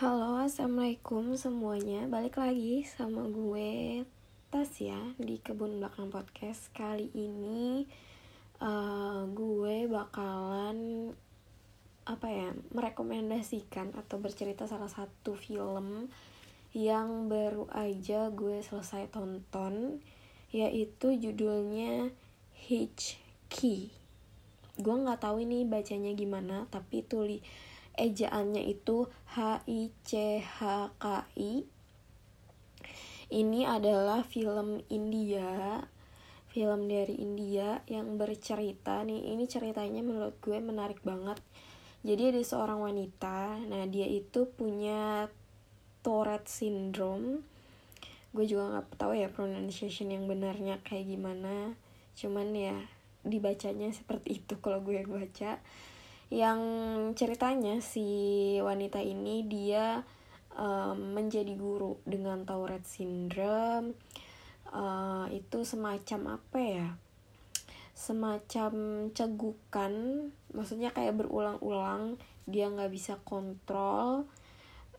[0.00, 2.08] Halo, assalamualaikum semuanya.
[2.08, 4.00] Balik lagi sama gue
[4.48, 6.72] Tasya di kebun belakang podcast.
[6.72, 7.84] Kali ini
[8.64, 11.12] uh, gue bakalan
[12.08, 16.08] apa ya merekomendasikan atau bercerita salah satu film
[16.72, 20.00] yang baru aja gue selesai tonton,
[20.48, 22.08] yaitu judulnya
[22.56, 23.20] Hitch
[23.52, 23.92] Key.
[24.80, 27.44] Gue nggak tahu ini bacanya gimana, tapi tulis
[28.00, 29.04] ejaannya itu
[29.36, 31.04] H I C H K
[31.36, 31.68] I.
[33.30, 35.84] Ini adalah film India
[36.50, 39.38] film dari India yang bercerita nih.
[39.38, 41.38] Ini ceritanya menurut gue menarik banget.
[42.02, 45.30] Jadi ada seorang wanita nah dia itu punya
[46.02, 47.46] Tourette syndrome.
[48.34, 51.78] Gue juga nggak tahu ya pronunciation yang benarnya kayak gimana.
[52.18, 52.74] Cuman ya
[53.22, 55.62] dibacanya seperti itu kalau gue baca
[56.30, 56.60] yang
[57.18, 58.06] ceritanya si
[58.62, 60.06] wanita ini dia
[60.54, 63.98] um, menjadi guru dengan Tourette syndrome.
[64.70, 66.88] Uh, itu semacam apa ya?
[67.98, 68.72] Semacam
[69.10, 69.92] cegukan
[70.54, 74.30] maksudnya kayak berulang-ulang dia nggak bisa kontrol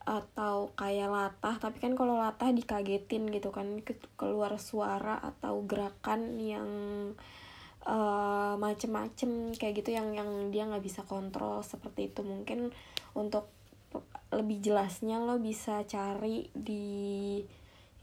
[0.03, 1.55] atau kayak latah.
[1.63, 3.79] Tapi kan kalau latah dikagetin gitu kan
[4.19, 6.69] keluar suara atau gerakan yang
[8.57, 12.21] macem-macem kayak gitu yang yang dia nggak bisa kontrol seperti itu.
[12.21, 12.69] Mungkin
[13.17, 13.49] untuk
[14.31, 17.41] lebih jelasnya lo bisa cari di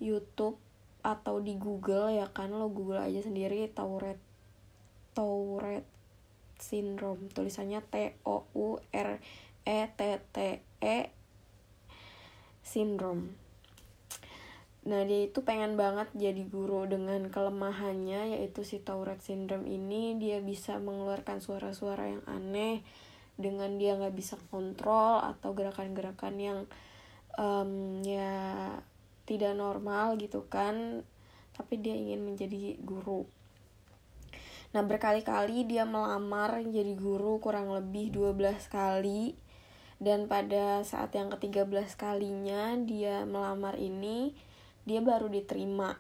[0.03, 0.59] YouTube
[1.01, 2.51] atau di Google ya kan.
[2.53, 4.23] Lo Google aja sendiri Tourette
[5.15, 5.89] Tourette
[6.59, 7.31] syndrome.
[7.31, 9.11] Tulisannya T O U R
[9.63, 10.01] E T
[10.35, 10.37] T
[10.83, 10.99] E
[12.63, 13.48] syndrome
[14.89, 20.17] Nah dia itu pengen banget jadi guru dengan kelemahannya yaitu si Tourette syndrome ini.
[20.17, 22.81] Dia bisa mengeluarkan suara-suara yang aneh
[23.37, 26.59] dengan dia nggak bisa kontrol atau gerakan-gerakan yang
[27.37, 28.73] um, ya
[29.29, 31.05] tidak normal gitu kan.
[31.53, 33.29] Tapi dia ingin menjadi guru.
[34.73, 39.37] Nah berkali-kali dia melamar jadi guru kurang lebih 12 kali.
[40.01, 44.33] Dan pada saat yang ke-13 kalinya dia melamar ini
[44.85, 45.97] dia baru diterima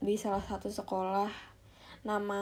[0.00, 1.32] di salah satu sekolah.
[2.04, 2.40] Nama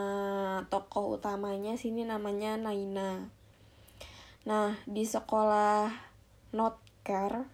[0.67, 3.31] tokoh utamanya sini namanya Naina.
[4.47, 5.91] Nah di sekolah
[6.53, 7.47] Notker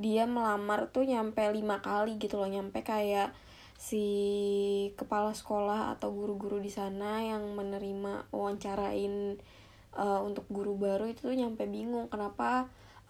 [0.00, 2.48] dia melamar tuh nyampe lima kali gitu loh.
[2.48, 3.34] Nyampe kayak
[3.80, 4.04] si
[4.94, 9.40] kepala sekolah atau guru-guru di sana yang menerima wawancarain
[9.96, 12.68] uh, untuk guru baru itu tuh nyampe bingung kenapa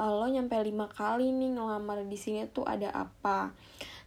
[0.09, 3.53] lo nyampe lima kali nih ngelamar di sini tuh ada apa.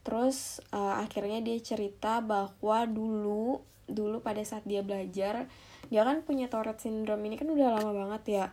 [0.02, 5.46] Terus uh, akhirnya dia cerita bahwa dulu dulu pada saat dia belajar
[5.92, 8.48] dia kan punya Tourette syndrome ini kan udah lama banget ya.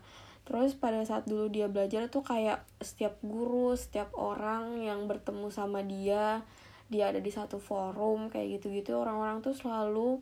[0.45, 5.81] Terus pada saat dulu dia belajar tuh kayak setiap guru setiap orang yang bertemu sama
[5.81, 6.43] dia
[6.91, 10.19] dia ada di satu forum kayak gitu-gitu orang-orang tuh selalu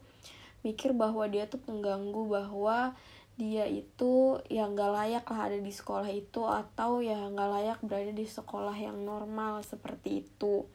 [0.60, 2.92] mikir bahwa dia tuh pengganggu bahwa
[3.38, 8.10] dia itu yang gak layak lah ada di sekolah itu atau ya gak layak berada
[8.10, 10.66] di sekolah yang normal seperti itu.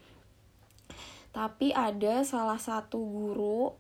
[1.36, 3.76] Tapi ada salah satu guru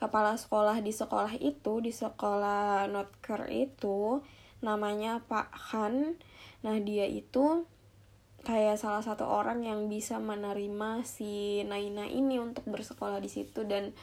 [0.00, 4.24] kepala sekolah di sekolah itu di sekolah Notker itu
[4.64, 6.16] namanya Pak Han.
[6.64, 7.68] Nah dia itu
[8.48, 13.94] kayak salah satu orang yang bisa menerima si Naina ini untuk bersekolah di situ dan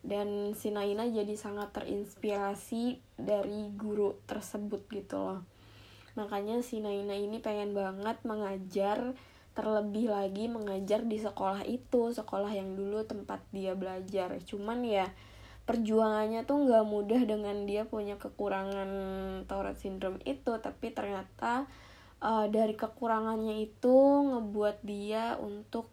[0.00, 5.40] dan si Naina jadi sangat terinspirasi dari guru tersebut gitu loh.
[6.14, 9.14] Makanya si Naina ini pengen banget mengajar
[9.54, 14.34] terlebih lagi mengajar di sekolah itu sekolah yang dulu tempat dia belajar.
[14.42, 15.06] Cuman ya
[15.64, 18.90] perjuangannya tuh nggak mudah dengan dia punya kekurangan
[19.46, 20.58] Tourette syndrome itu.
[20.58, 21.70] Tapi ternyata
[22.18, 23.96] uh, dari kekurangannya itu
[24.34, 25.86] ngebuat dia untuk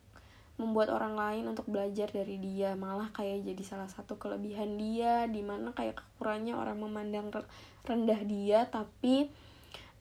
[0.61, 2.77] membuat orang lain untuk belajar dari dia.
[2.77, 7.33] Malah kayak jadi salah satu kelebihan dia di mana kayak kekurangannya orang memandang
[7.81, 8.69] rendah dia.
[8.69, 9.33] Tapi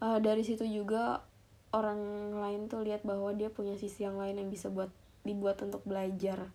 [0.04, 1.24] uh, dari situ juga
[1.72, 4.92] orang lain tuh lihat bahwa dia punya sisi yang lain yang bisa buat
[5.24, 6.52] dibuat untuk belajar.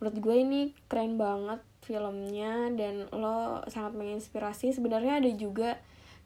[0.00, 4.72] Menurut gue ini keren banget filmnya dan lo sangat menginspirasi.
[4.72, 5.76] Sebenarnya ada juga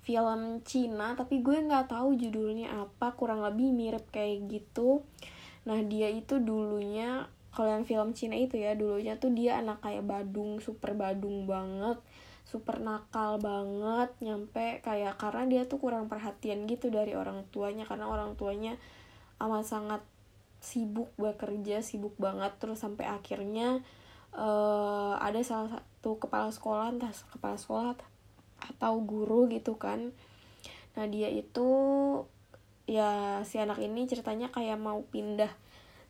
[0.00, 3.14] film Cina tapi gue nggak tahu judulnya apa.
[3.18, 5.02] Kurang lebih mirip kayak gitu
[5.68, 10.06] nah dia itu dulunya kalau yang film Cina itu ya dulunya tuh dia anak kayak
[10.06, 11.98] Badung super Badung banget
[12.46, 18.10] super nakal banget nyampe kayak karena dia tuh kurang perhatian gitu dari orang tuanya karena
[18.10, 18.74] orang tuanya
[19.38, 20.02] amat sangat
[20.60, 23.80] sibuk bekerja sibuk banget terus sampai akhirnya
[24.34, 27.94] uh, ada salah satu kepala sekolah entah kepala sekolah
[28.60, 30.12] atau guru gitu kan.
[30.94, 31.68] Nah dia itu
[32.90, 35.54] ya si anak ini ceritanya kayak mau pindah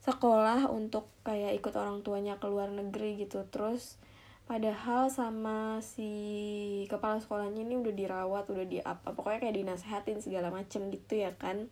[0.01, 3.45] sekolah untuk kayak ikut orang tuanya ke luar negeri gitu.
[3.53, 4.01] Terus
[4.49, 6.09] padahal sama si
[6.89, 11.37] kepala sekolahnya ini udah dirawat udah di apa pokoknya kayak dinasehatin segala macem gitu ya
[11.37, 11.69] kan.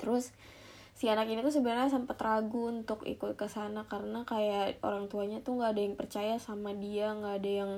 [0.00, 0.32] Terus
[0.96, 5.44] si anak ini tuh sebenarnya sempat ragu untuk ikut ke sana karena kayak orang tuanya
[5.44, 7.72] tuh nggak ada yang percaya sama dia nggak ada yang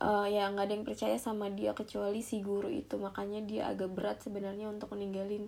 [0.00, 2.96] uh, ya nggak ada yang percaya sama dia kecuali si guru itu.
[2.96, 5.46] Makanya dia agak berat sebenarnya untuk meninggalin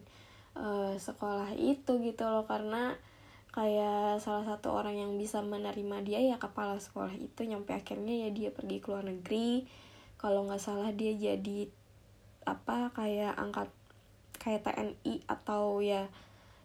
[0.55, 2.45] uh, sekolah itu gitu loh.
[2.45, 2.95] Karena
[3.53, 7.49] kayak salah satu orang yang bisa menerima dia ya kepala sekolah itu.
[7.49, 9.65] Nyampe akhirnya ya dia pergi ke luar negeri.
[10.21, 11.67] Kalau nggak salah dia jadi
[12.43, 13.71] apa kayak angkat
[14.43, 16.11] kayak TNI atau ya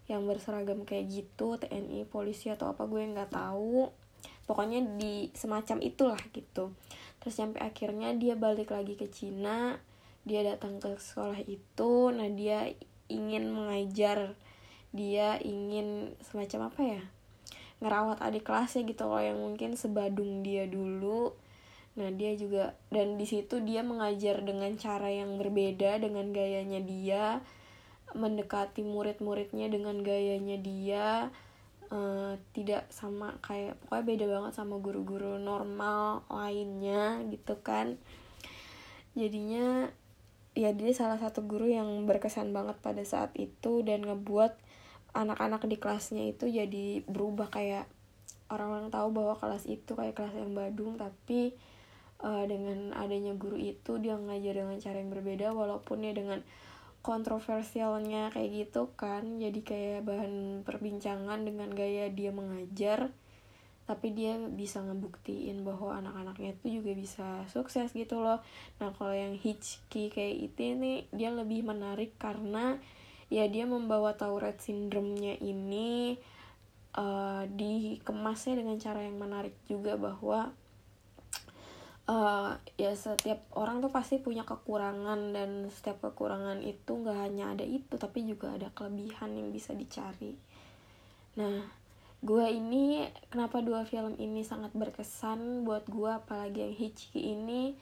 [0.10, 3.92] yang berseragam kayak gitu TNI polisi atau apa gue nggak tahu
[4.47, 6.73] pokoknya di semacam itulah gitu.
[7.21, 9.77] Terus sampai akhirnya dia balik lagi ke Cina
[10.27, 12.11] dia datang ke sekolah itu.
[12.11, 12.75] Nah dia
[13.07, 14.35] ingin mengajar.
[14.91, 17.03] Dia ingin semacam apa ya?
[17.79, 21.31] Ngerawat adik kelasnya gitu loh yang mungkin sebadung dia dulu.
[21.95, 27.41] Nah dia juga dan di situ dia mengajar dengan cara yang berbeda dengan gayanya dia
[28.13, 31.07] mendekati murid-muridnya dengan gayanya dia
[31.92, 38.00] uh, tidak sama kayak pokoknya beda banget sama guru-guru normal lainnya gitu kan.
[39.18, 39.89] Jadinya
[40.57, 44.57] ya dia salah satu guru yang berkesan banget pada saat itu dan ngebuat
[45.13, 47.86] anak-anak di kelasnya itu jadi berubah kayak
[48.50, 51.54] orang-orang tahu bahwa kelas itu kayak kelas yang badung tapi
[52.25, 56.42] uh, dengan adanya guru itu dia ngajar dengan cara yang berbeda walaupun ya dengan
[57.07, 59.39] kontroversialnya kayak gitu kan.
[59.39, 63.15] Jadi kayak bahan perbincangan dengan gaya dia mengajar
[63.88, 68.44] tapi dia bisa ngebuktiin bahwa anak-anaknya itu juga bisa sukses gitu loh.
[68.83, 72.75] Nah kalau yang Hitchki kayak itu nih dia lebih menarik karena
[73.31, 76.19] ya dia membawa Tourette syndrome-nya ini
[77.00, 80.51] uh, dikemasnya dengan cara yang menarik juga bahwa
[82.07, 87.68] uh, ya setiap orang tuh pasti punya kekurangan dan setiap kekurangan itu nggak hanya ada
[87.68, 90.33] itu tapi juga ada kelebihan yang bisa dicari.
[91.38, 91.68] Nah
[92.18, 97.77] gue ini kenapa dua film ini sangat berkesan buat gue apalagi yang Hitchki ini?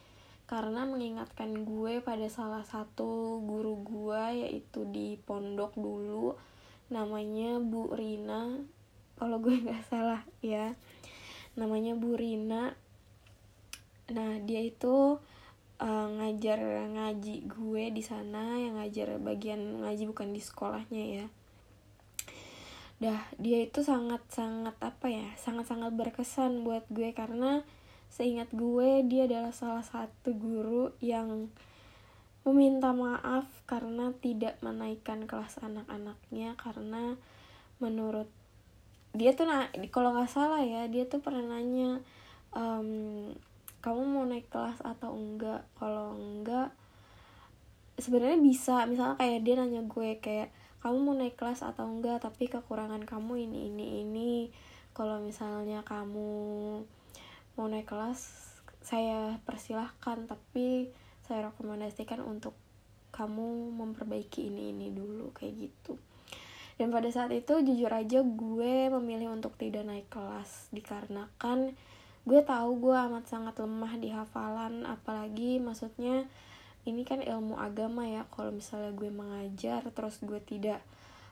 [0.45, 6.37] Karena mengingatkan gue pada salah satu guru gue yaitu di pondok dulu
[6.93, 8.61] namanya Bu Rina.
[9.15, 10.77] Kalau gue nggak salah ya.
[11.57, 12.75] Namanya Bu Rina
[14.11, 15.17] nah dia itu
[15.81, 16.61] uh, ngajar
[16.93, 21.27] ngaji gue di sana yang ngajar bagian ngaji bukan di sekolahnya ya.
[22.95, 27.65] Dah dia itu sangat sangat apa ya sangat sangat berkesan buat gue karena
[28.07, 31.51] seingat gue dia adalah salah satu guru yang
[32.45, 37.17] meminta maaf karena tidak menaikkan kelas anak-anaknya karena
[37.81, 38.29] menurut
[39.17, 41.99] dia tuh nah kalau nggak salah ya dia tuh pernah nanya
[42.53, 43.33] um,
[43.85, 45.61] kamu mau naik kelas atau enggak?
[45.77, 46.73] Kalau enggak
[48.01, 48.89] sebenarnya bisa.
[48.89, 50.49] Misalnya kayak dia nanya gue kayak
[50.81, 52.17] kamu mau naik kelas atau enggak?
[52.17, 54.33] Tapi kekurangan kamu ini ini ini.
[54.97, 56.33] Kalau misalnya kamu
[57.53, 58.25] mau naik kelas
[58.81, 60.25] saya persilahkan.
[60.25, 60.89] Tapi
[61.21, 62.57] saya rekomendasikan untuk
[63.13, 66.01] kamu memperbaiki ini ini dulu kayak gitu.
[66.75, 71.71] Dan pada saat itu jujur aja gue memilih untuk tidak naik kelas dikarenakan
[72.25, 76.25] gue tahu gue amat sangat lemah di hafalan apalagi maksudnya
[76.85, 78.29] ini kan ilmu agama ya.
[78.29, 80.85] Kalau misalnya gue mengajar terus gue tidak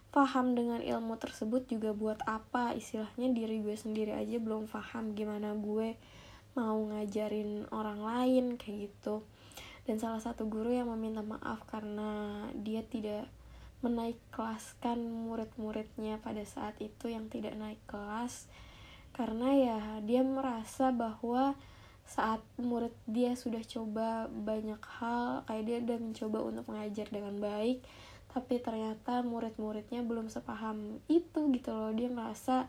[0.10, 2.74] paham dengan ilmu tersebut juga buat apa?
[2.74, 5.94] Istilahnya diri gue sendiri aja belum paham gimana gue
[6.54, 9.22] mau ngajarin orang lain kayak gitu.
[9.86, 13.30] Dan salah satu guru yang meminta maaf karena dia tidak
[13.84, 18.48] menaik kelaskan murid-muridnya pada saat itu yang tidak naik kelas
[19.14, 21.54] karena ya dia merasa bahwa
[22.04, 27.80] saat murid dia sudah coba banyak hal kayak dia udah mencoba untuk mengajar dengan baik
[28.34, 31.94] tapi ternyata murid-muridnya belum sepaham itu gitu loh.
[31.94, 32.66] Dia merasa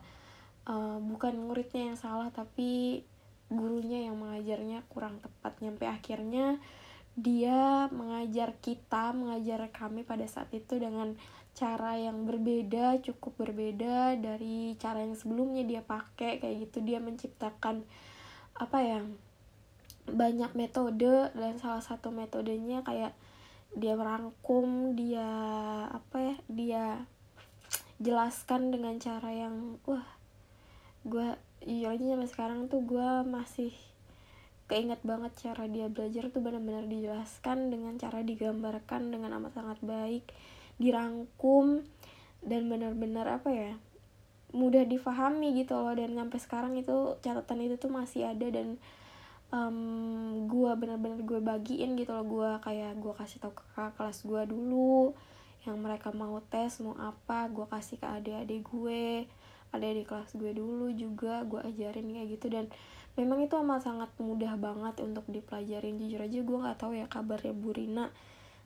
[0.69, 3.01] uh, bukan muridnya yang salah tapi
[3.49, 5.57] gurunya yang mengajarnya kurang tepat.
[5.65, 6.61] Nyampe akhirnya
[7.17, 11.17] dia mengajar kita mengajar kami pada saat itu dengan
[11.55, 16.43] cara yang berbeda cukup berbeda dari cara yang sebelumnya dia pakai.
[16.43, 17.87] Kayak gitu dia menciptakan
[18.55, 18.99] apa ya
[20.05, 23.17] banyak metode dan salah satu metodenya kayak
[23.75, 25.27] dia merangkum dia
[25.91, 26.85] apa ya dia
[27.99, 30.05] jelaskan dengan cara yang wah
[31.03, 31.35] gue
[31.65, 33.73] jujur aja sampai sekarang tuh gue masih
[34.65, 40.25] keinget banget cara dia belajar tuh benar-benar dijelaskan dengan cara digambarkan dengan amat sangat baik
[40.75, 41.83] dirangkum
[42.45, 43.73] dan benar-benar apa ya
[44.55, 45.91] mudah difahami gitu loh.
[45.91, 48.79] Dan sampai sekarang itu catatan itu tuh masih ada dan
[49.51, 52.25] um, gue benar-benar gue bagiin gitu loh.
[52.25, 55.11] Gue kayak gue kasih tau ke kakak kelas gue dulu
[55.65, 59.27] yang mereka mau tes mau apa gue kasih ke adik-adik gue.
[59.75, 62.47] Ada di kelas gue dulu juga gue ajarin kayak gitu.
[62.47, 62.71] Dan
[63.19, 65.99] memang itu amat sangat mudah banget untuk dipelajarin.
[65.99, 68.07] Jujur aja gue nggak tahu ya kabarnya Bu Rina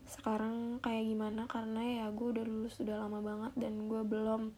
[0.09, 1.45] sekarang kayak gimana?
[1.45, 4.51] Karena ya gue udah lulus udah lama banget dan gue belum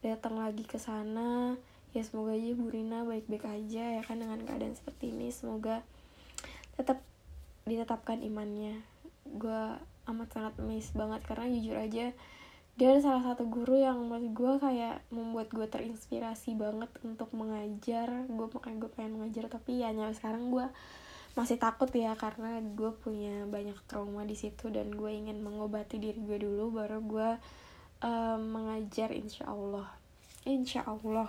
[0.00, 1.58] datang lagi ke sana.
[1.90, 5.34] Ya semoga aja Bu Rina baik-baik aja ya kan dengan keadaan seperti ini.
[5.34, 5.82] Semoga
[6.78, 7.02] tetap
[7.66, 8.80] ditetapkan imannya.
[9.26, 9.76] Gue
[10.06, 12.14] amat sangat miss banget karena jujur aja
[12.76, 18.28] dia ada salah satu guru yang menurut gue kayak membuat gue terinspirasi banget untuk mengajar.
[18.28, 20.68] Gue makanya gue pengen mengajar tapi ya nyampe sekarang gue
[21.36, 26.16] masih takut ya karena gue punya banyak trauma di situ dan gue ingin mengobati diri
[26.16, 27.30] gue dulu baru gue
[28.00, 29.84] uh, mengajar insya Allah.
[30.48, 31.28] Insya Allah.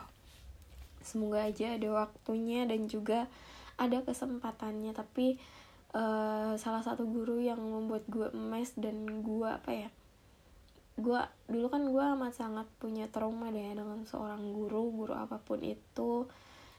[1.03, 3.27] Semoga aja ada waktunya dan juga
[3.75, 4.95] ada kesempatannya.
[4.95, 5.35] Tapi
[5.91, 9.89] uh, salah satu guru yang membuat gue emes dan gue apa ya
[10.97, 15.59] gue dulu kan gue amat sangat punya trauma deh dengan seorang guru guru apa pun
[15.61, 16.25] itu.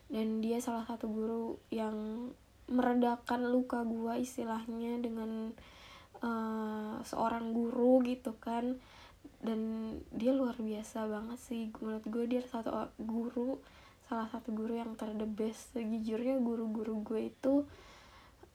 [0.08, 2.32] Dan dia salah satu guru yang
[2.68, 5.56] meredakan luka gue istilahnya dengan
[6.20, 8.76] uh, seorang guru gitu kan.
[9.38, 9.60] Dan
[10.12, 11.72] dia luar biasa banget sih.
[11.82, 13.58] Menurut gue dia satu guru
[14.08, 15.76] salah satu guru yang ter the best.
[15.76, 17.68] Sejujurnya guru-guru gue itu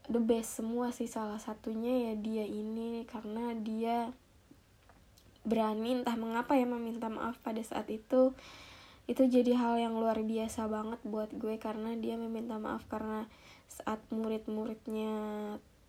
[0.10, 1.06] the best semua sih.
[1.06, 4.10] Salah satunya ya dia ini karena dia
[5.44, 8.34] berani entah mengapa ya meminta maaf pada saat itu.
[9.04, 13.28] Itu jadi hal yang luar biasa banget buat gue karena dia meminta maaf karena
[13.74, 15.14] saat murid-muridnya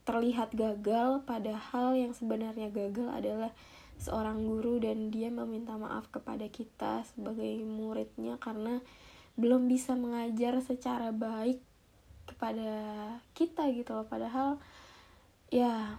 [0.04, 3.52] terlihat gagal padahal yang sebenarnya gagal adalah
[4.00, 8.84] seorang guru dan dia meminta maaf kepada kita sebagai muridnya karena
[9.34, 11.58] belum bisa mengajar secara baik
[12.28, 12.72] kepada
[13.36, 14.06] kita gitu loh.
[14.06, 14.60] Padahal
[15.52, 15.98] ya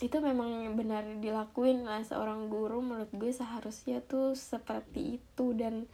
[0.00, 2.82] itu memang benar dilakuin lah seorang guru.
[2.82, 5.88] Menurut gue seharusnya tuh seperti itu dan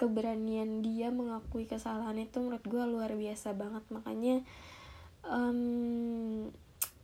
[0.00, 3.84] keberanian dia mengakui kesalahan itu menurut gue luar biasa banget.
[3.92, 4.40] Makanya
[5.28, 6.48] um,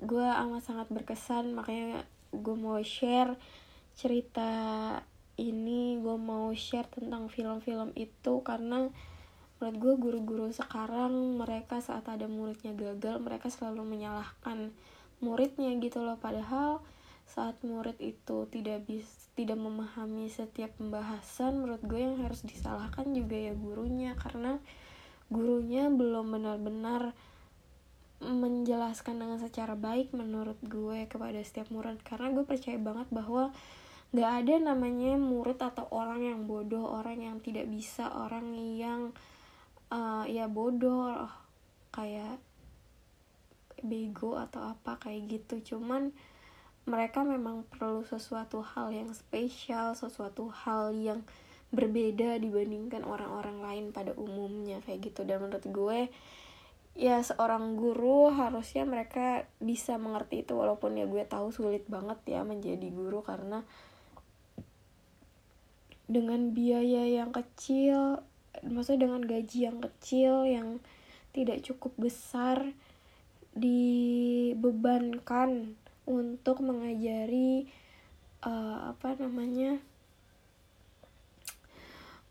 [0.00, 1.53] gue amat sangat berkesan.
[1.53, 3.37] Makanya gue mau share
[3.93, 4.49] cerita
[5.37, 8.88] ini gue mau share tentang film-film itu karena
[9.57, 14.73] menurut gue guru-guru sekarang mereka saat ada muridnya gagal mereka selalu menyalahkan
[15.21, 16.17] muridnya gitu loh.
[16.21, 16.85] Padahal
[17.26, 23.37] saat murid itu tidak bisa tidak memahami setiap pembahasan menurut gue yang harus disalahkan juga
[23.37, 24.16] ya gurunya.
[24.16, 24.56] Karena
[25.28, 27.12] gurunya belum benar-benar
[28.16, 32.00] menjelaskan dengan secara baik menurut gue kepada setiap murid.
[32.00, 33.52] Karena gue percaya banget bahwa
[34.16, 39.12] gak ada namanya murid atau orang yang bodoh orang yang tidak bisa orang yang
[39.92, 41.28] uh, ya bodoh
[41.92, 42.40] kayak
[43.85, 45.76] bego atau apa kayak gitu.
[45.76, 46.16] Cuman
[46.87, 51.26] mereka memang perlu sesuatu hal yang spesial sesuatu hal yang
[51.75, 55.26] berbeda dibandingkan orang-orang lain pada umumnya kayak gitu.
[55.26, 56.00] Dan menurut gue
[56.97, 62.40] ya seorang guru harusnya mereka bisa mengerti itu walaupun ya gue tahu sulit banget ya
[62.40, 63.69] menjadi guru karena
[66.09, 68.25] dengan biaya yang kecil
[68.64, 70.81] maksudnya dengan gaji yang kecil yang
[71.37, 72.73] tidak cukup besar
[73.52, 75.76] dibebankan
[76.07, 77.67] untuk mengajari
[78.47, 79.83] uh, apa namanya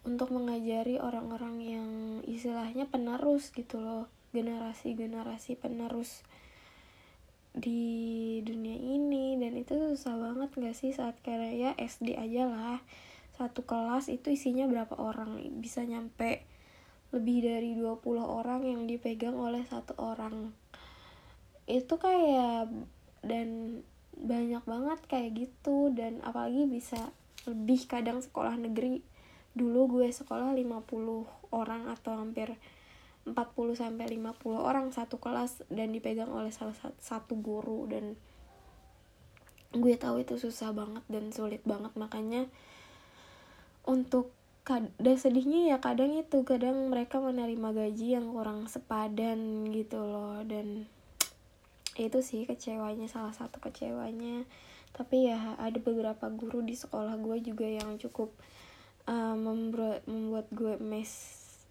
[0.05, 1.89] untuk mengajari orang-orang yang
[2.29, 4.05] istilahnya penerus gitu loh
[4.35, 6.21] generasi-generasi penerus
[7.55, 9.39] di dunia ini.
[9.39, 12.79] Dan itu susah banget gak sih saat kayak ya SD aja lah.
[13.35, 15.39] Satu kelas itu isinya berapa orang?
[15.63, 16.43] Bisa nyampe
[17.15, 20.51] lebih dari 20 orang yang dipegang oleh satu orang.
[21.65, 22.69] Itu kayak
[23.25, 23.81] dan
[24.15, 25.91] banyak banget kayak gitu.
[25.91, 27.11] Dan apalagi bisa
[27.49, 29.01] lebih kadang sekolah negeri.
[29.55, 32.55] Dulu gue sekolah 50 orang atau hampir
[33.25, 33.33] 40
[33.73, 37.89] sampai 50 orang satu kelas dan dipegang oleh salah satu guru.
[37.89, 38.13] Dan
[39.75, 41.91] gue tahu itu susah banget dan sulit banget.
[41.97, 42.47] Makanya
[43.85, 44.31] untuk
[44.65, 50.41] kadang sedihnya ya kadang itu kadang mereka menerima gaji yang kurang sepadan gitu loh.
[50.45, 50.89] Dan
[51.95, 54.43] itu sih kecewanya salah satu kecewanya.
[54.95, 58.31] Tapi ya ada beberapa guru di sekolah gue juga yang cukup
[59.07, 61.11] uh, membuat membuat gue mes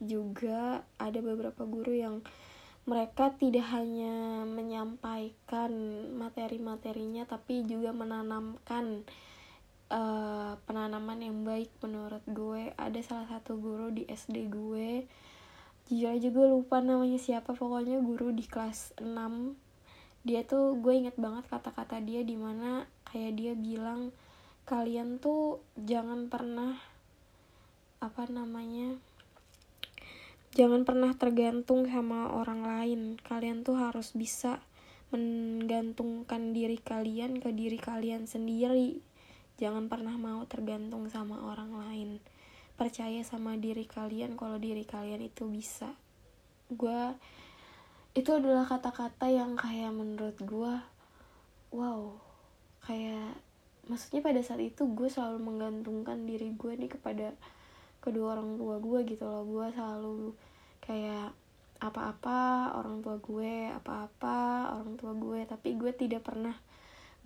[0.01, 0.85] juga.
[0.97, 2.17] Ada beberapa guru yang
[2.85, 5.73] mereka tidak hanya menyampaikan
[6.21, 9.09] materi-materinya tapi juga menanamkan
[9.89, 12.77] uh, penanaman yang baik menurut gue.
[12.77, 15.09] Ada salah satu guru di SD gue.
[15.89, 17.57] Jujur aja gue lupa namanya siapa.
[17.57, 19.64] Pokoknya guru di kelas 6
[20.25, 24.11] dia tuh gue inget banget kata-kata dia di mana kayak dia bilang
[24.65, 26.81] kalian tuh jangan pernah
[28.01, 28.97] apa namanya
[30.55, 33.01] jangan pernah tergantung sama orang lain.
[33.27, 34.63] Kalian tuh harus bisa
[35.11, 39.03] menggantungkan diri kalian ke diri kalian sendiri.
[39.59, 42.11] Jangan pernah mau tergantung sama orang lain.
[42.75, 45.95] Percaya sama diri kalian kalau diri kalian itu bisa.
[46.71, 47.15] Gue
[48.15, 50.75] itu adalah kata-kata yang kayak menurut gue
[51.75, 52.15] wow.
[52.87, 53.35] Kayak
[53.91, 57.35] maksudnya pada saat itu gue selalu menggantungkan diri gue nih kepada
[57.99, 59.43] kedua orang tua gue gitu loh.
[59.43, 60.31] Gue selalu
[60.79, 61.35] kayak
[61.83, 65.43] apa-apa orang tua gue apa-apa orang tua gue.
[65.51, 66.55] Tapi gue tidak pernah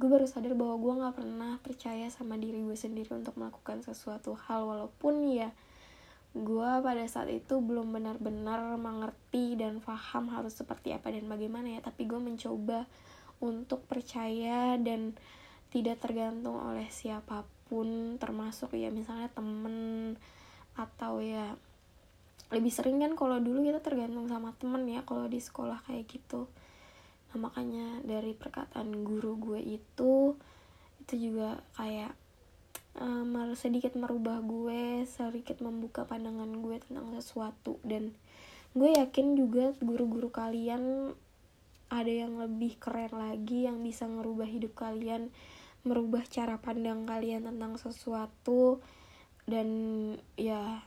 [0.01, 4.39] gue baru sadar bahwa gue nggak pernah percaya sama diri gue sendiri untuk melakukan sesuatu
[4.47, 5.51] hal walaupun ya
[6.43, 11.81] gue pada saat itu belum benar-benar mengerti dan paham harus seperti apa dan bagaimana ya.
[11.83, 12.87] Tapi gue mencoba
[13.39, 15.15] untuk percaya dan
[15.69, 20.17] tidak tergantung oleh siapa pun termasuk ya misalnya temen
[20.73, 21.53] atau ya
[22.49, 26.49] lebih sering kan kalau dulu kita tergantung sama temen ya kalau di sekolah kayak gitu.
[27.29, 30.33] Nah makanya dari perkataan guru gue itu
[31.05, 32.17] itu juga kayak
[32.97, 37.77] um, sedikit merubah gue sedikit membuka pandangan gue tentang sesuatu.
[37.85, 38.17] Dan
[38.73, 41.13] gue yakin juga guru-guru kalian
[41.89, 45.33] ada yang lebih keren lagi yang bisa ngerubah hidup kalian
[45.89, 48.81] merubah cara pandang kalian tentang sesuatu.
[49.49, 49.69] Dan
[50.37, 50.85] ya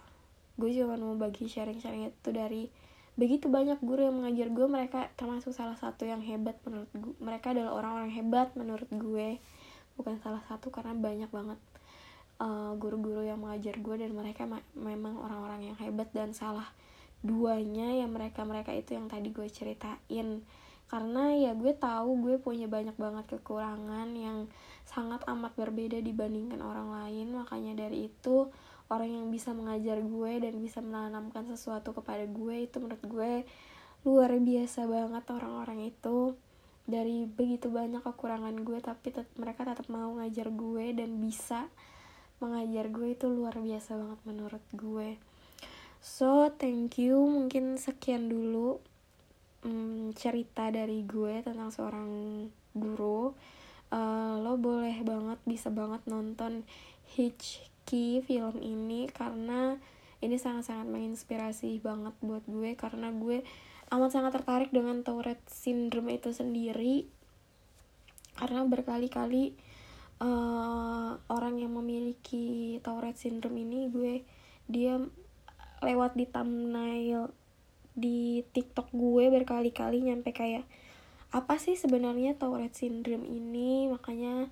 [0.59, 2.69] gue cuma mau bagi sharing-sharing itu dari
[3.17, 7.51] begitu banyak guru yang mengajar gue mereka termasuk salah satu yang hebat menurut gue mereka
[7.51, 9.41] adalah orang-orang hebat menurut gue.
[9.99, 11.59] Bukan salah satu karena banyak banget
[12.41, 16.67] eh, guru-guru yang mengajar gue dan mereka memang orang-orang yang hebat dan salah
[17.21, 20.41] duanya ya mereka mereka itu yang tadi gue ceritain.
[20.91, 24.51] Karena ya gue tahu gue punya banyak banget kekurangan yang
[24.83, 27.31] sangat amat berbeda dibandingkan orang lain.
[27.31, 28.51] Makanya dari itu
[28.91, 33.33] orang yang bisa mengajar gue dan bisa menanamkan sesuatu kepada gue itu menurut gue
[34.03, 36.35] luar biasa banget orang-orang itu.
[36.83, 41.71] Dari begitu banyak kekurangan gue tapi tet mereka tetap mau ngajar gue dan bisa
[42.41, 45.21] mengajar gue itu luar biasa banget menurut gue.
[46.01, 47.21] So thank you.
[47.21, 48.81] Mungkin sekian dulu
[49.61, 52.09] um, cerita dari gue tentang seorang
[52.73, 53.37] guru.
[53.91, 56.63] Uh, lo boleh banget bisa banget nonton
[57.11, 59.75] Hitch Ki film ini karena
[60.23, 63.43] ini sangat-sangat menginspirasi banget buat gue karena gue
[63.91, 67.05] amat sangat tertarik dengan Tourette syndrome itu sendiri.
[68.39, 69.53] Karena berkali-kali
[70.21, 74.13] uh, orang yang memiliki Tourette syndrome ini gue
[74.69, 75.01] dia
[75.81, 77.33] lewat di thumbnail
[77.91, 80.63] di TikTok gue berkali-kali nyampe kayak
[81.31, 83.87] apa sih sebenarnya Tourette syndrome ini?
[83.87, 84.47] Makanya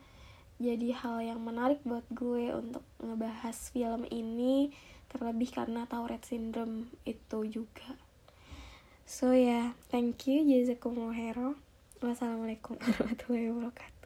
[0.60, 4.72] jadi hal yang menarik buat gue untuk ngebahas film ini
[5.12, 7.96] terlebih karena Tourette syndrome itu juga.
[9.04, 11.56] So ya yeah, thank you jazakumullah khairan.
[12.00, 13.99] Wassalamualaikum warahmatullahi wabarakatuh